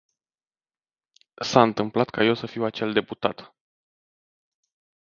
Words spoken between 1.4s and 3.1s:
S-a întâmplat ca eu să fiu acel